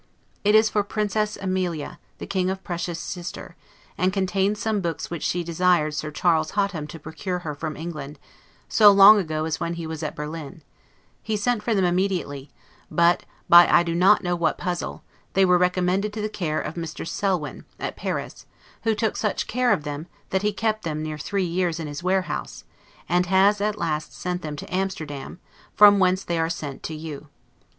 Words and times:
It 0.43 0.55
is 0.55 0.67
for 0.67 0.81
Princess 0.81 1.37
Ameba, 1.39 1.99
the 2.17 2.25
King 2.25 2.49
of 2.49 2.63
Prussia's 2.63 2.97
sister, 2.97 3.55
and 3.99 4.11
contains 4.11 4.59
some 4.59 4.81
books 4.81 5.11
which 5.11 5.21
she 5.21 5.43
desired 5.43 5.93
Sir 5.93 6.09
Charles 6.09 6.49
Hotham 6.57 6.87
to 6.87 6.97
procure 6.97 7.37
her 7.45 7.53
from 7.53 7.77
England, 7.77 8.17
so 8.67 8.89
long 8.91 9.19
ago 9.19 9.45
as 9.45 9.59
when 9.59 9.75
he 9.75 9.85
was 9.85 10.01
at 10.01 10.15
Berlin: 10.15 10.63
he 11.21 11.37
sent 11.37 11.61
for 11.61 11.75
them 11.75 11.85
immediately; 11.85 12.49
but, 12.89 13.25
by 13.47 13.67
I 13.67 13.83
do 13.83 13.93
not 13.93 14.23
know 14.23 14.35
what 14.35 14.57
puzzle, 14.57 15.03
they 15.33 15.45
were 15.45 15.59
recommended 15.59 16.13
to 16.13 16.21
the 16.21 16.29
care 16.29 16.59
of 16.59 16.73
Mr. 16.73 17.07
Selwyn, 17.07 17.65
at 17.79 17.95
Paris, 17.95 18.47
who 18.85 18.95
took 18.95 19.15
such 19.15 19.45
care 19.45 19.71
of 19.71 19.83
them, 19.83 20.07
that 20.31 20.41
he 20.41 20.51
kept 20.51 20.83
them 20.83 21.03
near 21.03 21.19
three 21.19 21.45
years 21.45 21.79
in 21.79 21.85
his 21.85 22.01
warehouse, 22.01 22.63
and 23.07 23.27
has 23.27 23.61
at 23.61 23.77
last 23.77 24.13
sent 24.19 24.41
them 24.41 24.55
to 24.55 24.73
Amsterdam, 24.73 25.39
from 25.75 25.99
whence 25.99 26.23
they 26.23 26.39
are 26.39 26.49
sent 26.49 26.81
to 26.81 26.95
you. 26.95 27.27